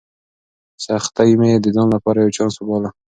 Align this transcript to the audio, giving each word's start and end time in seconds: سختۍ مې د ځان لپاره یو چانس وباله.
سختۍ 0.85 1.31
مې 1.39 1.51
د 1.63 1.65
ځان 1.75 1.87
لپاره 1.95 2.17
یو 2.19 2.35
چانس 2.37 2.55
وباله. 2.57 2.89